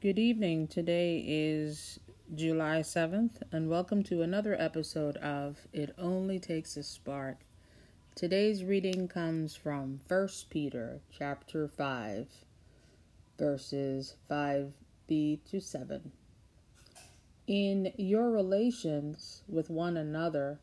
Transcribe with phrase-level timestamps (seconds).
[0.00, 0.66] Good evening.
[0.66, 2.00] Today is
[2.34, 7.40] July 7th, and welcome to another episode of It Only Takes a Spark.
[8.14, 12.28] Today's reading comes from 1 Peter chapter 5,
[13.38, 16.12] verses 5b to 7.
[17.46, 20.60] In your relations with one another,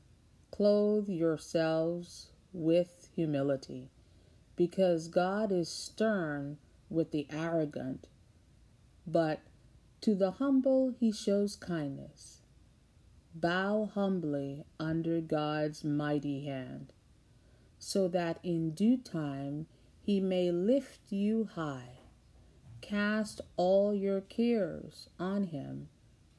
[0.49, 3.91] clothe yourselves with humility,
[4.55, 6.57] because God is stern
[6.89, 8.07] with the arrogant
[9.07, 9.39] but
[10.01, 12.41] to the humble he shows kindness.
[13.33, 16.91] Bow humbly under God's mighty hand,
[17.79, 19.67] so that in due time
[20.01, 21.99] he may lift you high.
[22.81, 25.89] Cast all your cares on him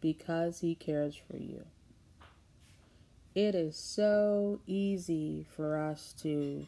[0.01, 1.65] because he cares for you.
[3.35, 6.66] It is so easy for us to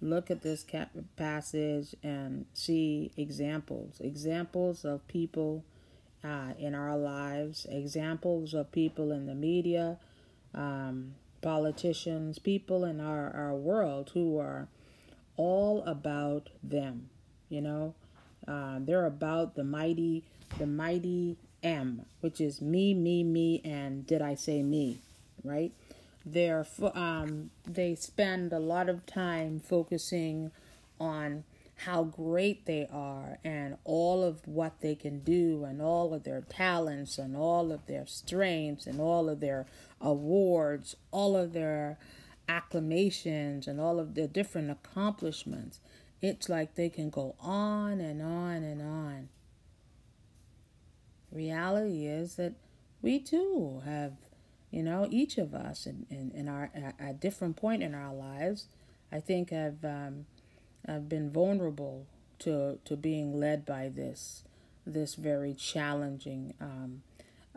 [0.00, 0.64] look at this
[1.16, 5.64] passage and see examples examples of people
[6.24, 9.98] uh, in our lives, examples of people in the media,
[10.54, 14.68] um, politicians, people in our, our world who are
[15.36, 17.08] all about them.
[17.48, 17.94] You know,
[18.46, 20.24] uh, they're about the mighty,
[20.58, 24.98] the mighty M, which is me, me, me, and did I say me,
[25.44, 25.72] right?
[26.32, 30.50] They're um, they spend a lot of time focusing
[31.00, 31.44] on
[31.84, 36.40] how great they are and all of what they can do and all of their
[36.40, 39.64] talents and all of their strengths and all of their
[40.00, 41.96] awards, all of their
[42.48, 45.78] acclamations and all of their different accomplishments.
[46.20, 49.28] It's like they can go on and on and on.
[51.30, 52.54] Reality is that
[53.02, 54.14] we too have
[54.70, 58.14] you know, each of us in, in, in our at a different point in our
[58.14, 58.66] lives,
[59.10, 60.26] I think have um,
[60.86, 62.06] have been vulnerable
[62.40, 64.44] to to being led by this
[64.86, 67.02] this very challenging um,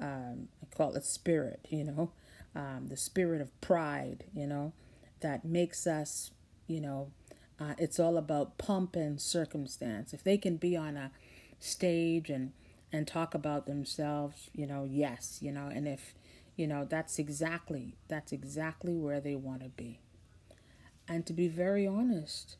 [0.01, 2.11] um, I call it spirit, you know,
[2.55, 4.73] um, the spirit of pride, you know,
[5.21, 6.31] that makes us,
[6.67, 7.11] you know,
[7.59, 10.13] uh, it's all about pump and circumstance.
[10.13, 11.11] If they can be on a
[11.59, 12.53] stage and
[12.93, 16.13] and talk about themselves, you know, yes, you know, and if
[16.61, 19.99] you know, that's exactly that's exactly where they want to be.
[21.07, 22.57] And to be very honest,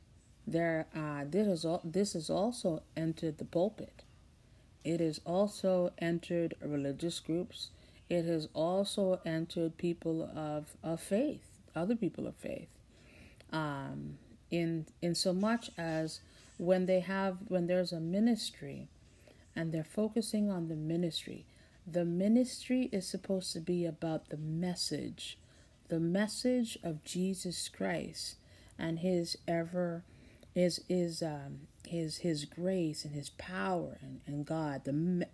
[0.48, 4.02] there uh, this is all, this has also entered the pulpit.
[4.84, 7.70] It has also entered religious groups.
[8.10, 12.70] It has also entered people of, of faith, other people of faith.
[13.54, 14.18] Um,
[14.50, 16.22] in in so much as
[16.58, 18.88] when they have when there's a ministry
[19.56, 21.46] and they're focusing on the ministry
[21.92, 25.38] the ministry is supposed to be about the message,
[25.90, 28.36] the message of Jesus Christ
[28.80, 30.04] and his ever
[30.56, 34.86] is is um his his grace and his power and, and God.
[34.86, 35.28] The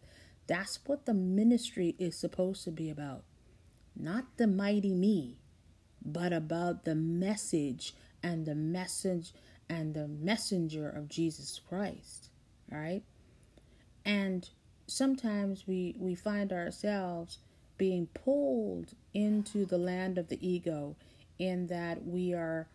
[0.47, 3.23] that's what the ministry is supposed to be about.
[3.95, 5.37] Not the mighty me,
[6.03, 7.93] but about the message
[8.23, 9.33] and the message
[9.69, 12.29] and the messenger of Jesus Christ.
[12.71, 13.03] All right?
[14.05, 14.49] And
[14.87, 17.39] sometimes we, we find ourselves
[17.77, 20.95] being pulled into the land of the ego
[21.37, 22.67] in that we are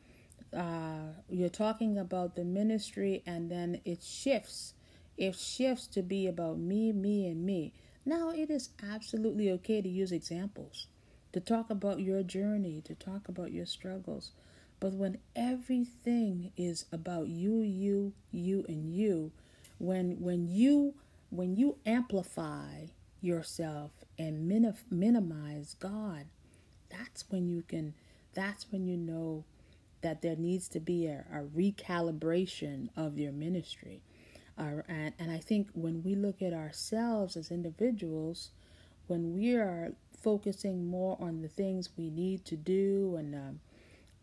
[0.56, 4.74] uh, you're talking about the ministry and then it shifts.
[5.16, 7.72] It shifts to be about me me and me.
[8.04, 10.86] Now it is absolutely okay to use examples
[11.32, 14.32] to talk about your journey to talk about your struggles.
[14.78, 19.32] But when everything is about you you you and you
[19.78, 20.94] when when you
[21.32, 22.87] when you amplify
[23.22, 24.47] yourself and
[24.91, 26.26] minimize God,
[26.91, 27.94] that's when you can,
[28.34, 29.44] that's when you know
[30.03, 34.03] that there needs to be a, a recalibration of your ministry.
[34.59, 38.50] Uh, and, and I think when we look at ourselves as individuals,
[39.06, 43.60] when we are focusing more on the things we need to do and um,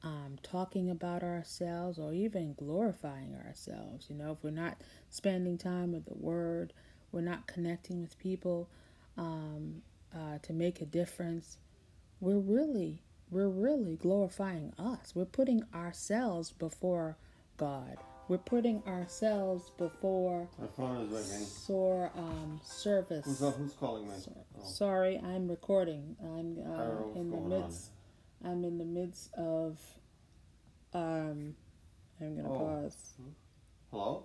[0.04, 4.78] um, talking about ourselves or even glorifying ourselves, you know, if we're not
[5.10, 6.72] spending time with the Word,
[7.12, 8.70] we're not connecting with people
[9.18, 9.82] um,
[10.14, 11.58] uh, to make a difference,
[12.20, 13.02] we're really
[13.32, 15.14] we're really glorifying us.
[15.14, 17.16] We're putting ourselves before
[17.58, 17.98] God.
[18.28, 21.46] We're putting ourselves before My phone is ringing.
[22.16, 23.26] Um, service.
[23.26, 24.14] Who's, uh, who's calling me?
[24.20, 24.66] So, oh.
[24.66, 26.16] Sorry, I'm recording.
[26.22, 27.92] I'm uh, in the midst.
[28.44, 28.52] On?
[28.52, 29.80] I'm in the midst of.
[30.94, 31.56] Um,
[32.22, 32.58] I'm gonna oh.
[32.58, 33.14] pause.
[33.92, 34.24] Hello.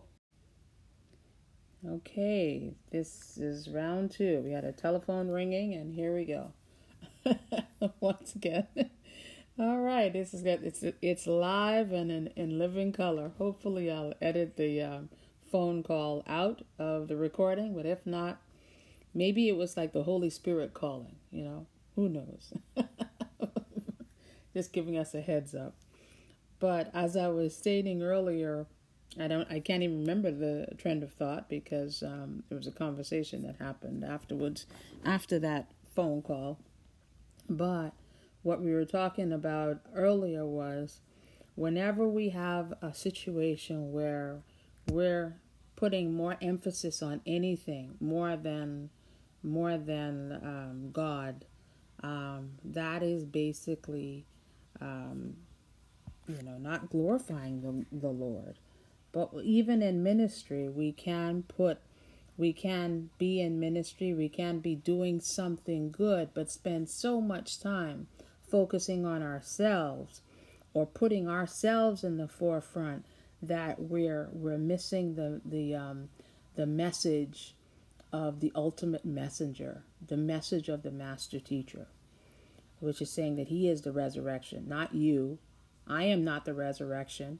[1.96, 4.40] Okay, this is round two.
[4.44, 6.52] We had a telephone ringing, and here we go.
[8.00, 8.66] Once again.
[9.58, 10.64] All right, this is good.
[10.64, 13.32] It's it's live and in, in living color.
[13.38, 15.08] Hopefully, I'll edit the um,
[15.50, 18.40] phone call out of the recording, but if not,
[19.14, 21.66] Maybe it was like the Holy Spirit calling, you know?
[21.94, 22.52] Who knows?
[24.52, 25.76] Just giving us a heads up.
[26.58, 28.66] But as I was stating earlier,
[29.18, 32.72] I don't I can't even remember the trend of thought because um, there was a
[32.72, 34.66] conversation that happened afterwards
[35.04, 36.58] after that phone call.
[37.48, 37.90] But
[38.42, 41.00] what we were talking about earlier was
[41.54, 44.40] whenever we have a situation where
[44.90, 45.36] we're
[45.76, 48.90] putting more emphasis on anything more than
[49.42, 51.44] more than um, God,
[52.02, 54.24] um, that is basically,
[54.80, 55.36] um,
[56.26, 58.58] you know, not glorifying the, the Lord.
[59.14, 61.78] But even in ministry, we can put,
[62.36, 67.60] we can be in ministry, we can be doing something good, but spend so much
[67.60, 68.08] time
[68.50, 70.20] focusing on ourselves
[70.74, 73.06] or putting ourselves in the forefront
[73.40, 76.08] that we're we're missing the the um,
[76.56, 77.54] the message
[78.12, 81.86] of the ultimate messenger, the message of the master teacher,
[82.80, 85.38] which is saying that he is the resurrection, not you.
[85.86, 87.38] I am not the resurrection,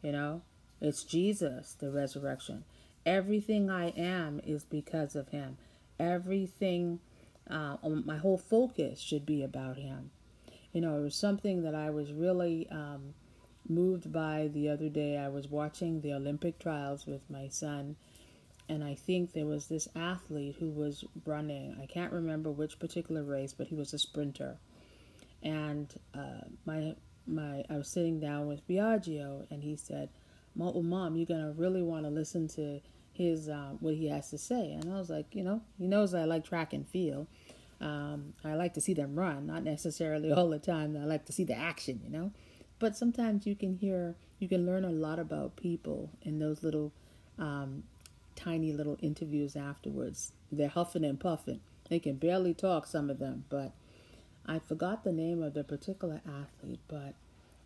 [0.00, 0.42] you know.
[0.80, 2.64] It's Jesus, the resurrection.
[3.04, 5.58] Everything I am is because of him.
[5.98, 7.00] Everything,
[7.50, 10.10] uh, my whole focus should be about him.
[10.72, 13.14] You know, it was something that I was really um,
[13.68, 15.16] moved by the other day.
[15.16, 17.96] I was watching the Olympic trials with my son
[18.68, 21.76] and I think there was this athlete who was running.
[21.80, 24.58] I can't remember which particular race, but he was a sprinter.
[25.42, 26.94] And uh, my
[27.26, 30.10] my I was sitting down with Biagio, and he said,
[30.58, 32.80] "Well, mom, you're gonna really want to listen to
[33.12, 36.14] his um, what he has to say." And I was like, you know, he knows
[36.14, 37.26] I like track and field.
[37.80, 40.96] Um, I like to see them run, not necessarily all the time.
[40.96, 42.32] I like to see the action, you know.
[42.78, 46.92] But sometimes you can hear, you can learn a lot about people in those little
[47.38, 47.84] um,
[48.36, 50.32] tiny little interviews afterwards.
[50.50, 51.60] They're huffing and puffing.
[51.88, 53.72] They can barely talk, some of them, but
[54.46, 56.80] I forgot the name of the particular athlete.
[56.86, 57.14] But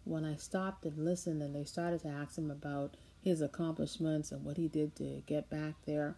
[0.05, 4.45] when I stopped and listened and they started to ask him about his accomplishments and
[4.45, 6.17] what he did to get back there,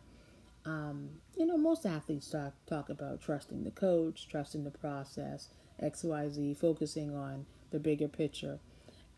[0.65, 5.49] um, you know, most athletes talk, talk about trusting the coach, trusting the process,
[5.83, 8.59] XYZ, focusing on the bigger picture.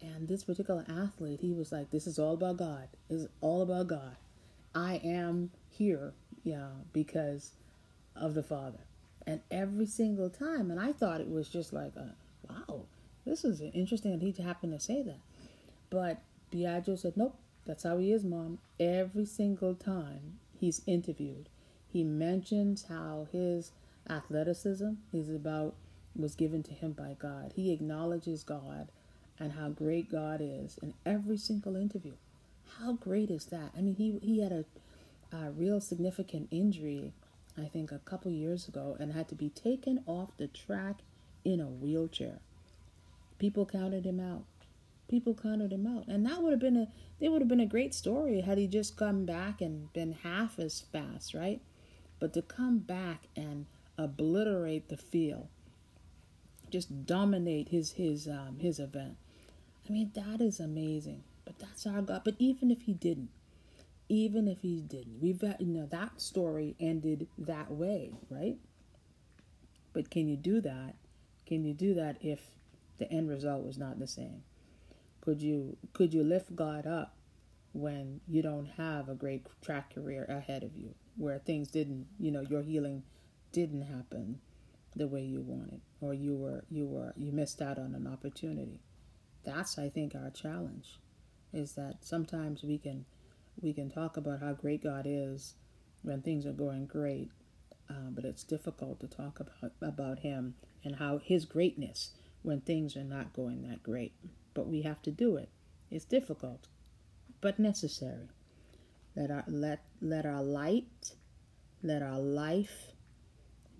[0.01, 2.89] And this particular athlete, he was like, This is all about God.
[3.09, 4.17] Is all about God.
[4.75, 7.53] I am here, yeah, because
[8.15, 8.81] of the Father.
[9.27, 12.15] And every single time, and I thought it was just like, a,
[12.49, 12.83] wow,
[13.27, 15.19] this is interesting that he happened to say that.
[15.91, 17.37] But Biagio said, nope,
[17.67, 18.59] that's how he is, Mom.
[18.79, 21.49] Every single time he's interviewed,
[21.93, 23.73] he mentions how his
[24.09, 25.75] athleticism is about
[26.15, 27.53] was given to him by God.
[27.57, 28.89] He acknowledges God
[29.39, 32.15] and how great God is in every single interview.
[32.79, 33.71] How great is that?
[33.77, 34.65] I mean, he he had a,
[35.37, 37.13] a real significant injury,
[37.59, 41.01] I think, a couple years ago, and had to be taken off the track
[41.45, 42.39] in a wheelchair.
[43.39, 44.45] People counted him out.
[45.09, 46.89] People counted him out, and that would have been a
[47.21, 50.59] it would have been a great story had he just come back and been half
[50.59, 51.61] as fast, right?
[52.19, 53.67] But to come back and
[53.97, 55.47] obliterate the field,
[56.71, 59.17] just dominate his his um, his event.
[59.89, 61.23] I mean, that is amazing.
[61.45, 62.23] But that's our God.
[62.25, 63.31] But even if he didn't,
[64.09, 68.57] even if he didn't, we've got, you know, that story ended that way, right?
[69.93, 70.97] But can you do that?
[71.47, 72.51] Can you do that if
[72.99, 74.43] the end result was not the same?
[75.21, 77.17] Could you could you lift God up
[77.73, 82.31] when you don't have a great track career ahead of you, where things didn't, you
[82.31, 83.03] know, your healing
[83.53, 84.41] didn't happen
[84.95, 88.81] the way you wanted, or you were you were you missed out on an opportunity?
[89.45, 90.99] That's I think our challenge
[91.53, 93.05] is that sometimes we can
[93.61, 95.55] we can talk about how great God is
[96.03, 97.31] when things are going great,
[97.91, 102.13] uh, but it's difficult to talk about about Him and how His greatness
[102.47, 104.13] when things are not going that great.
[104.55, 105.49] But we have to do it.
[105.91, 106.69] It's difficult,
[107.41, 108.29] but necessary.
[109.15, 111.15] Let our let let our light,
[111.83, 112.93] let our life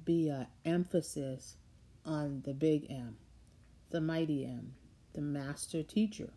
[0.05, 1.57] be an emphasis
[2.05, 3.17] on the big M,
[3.91, 4.75] the mighty M,
[5.15, 6.31] the master teacher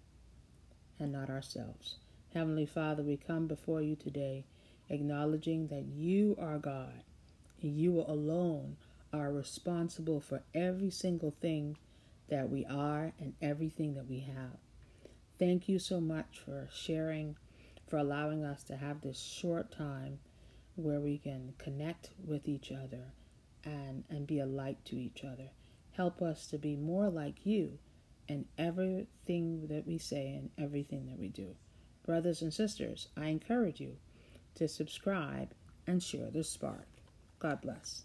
[1.00, 1.96] and not ourselves.
[2.34, 4.46] Heavenly Father, we come before you today
[4.90, 7.04] acknowledging that you are God
[7.62, 8.78] you alone
[9.12, 11.78] are responsible for every single thing
[12.30, 14.58] that we are and everything that we have.
[15.38, 17.36] Thank you so much for sharing,
[17.88, 20.20] for allowing us to have this short time
[20.76, 23.14] where we can connect with each other
[23.64, 25.50] and, and be a light to each other.
[25.92, 27.78] Help us to be more like you
[28.28, 31.56] in everything that we say and everything that we do.
[32.06, 33.98] Brothers and sisters, I encourage you
[34.56, 35.54] to subscribe
[35.88, 36.88] and share the spark.
[37.40, 38.04] God bless.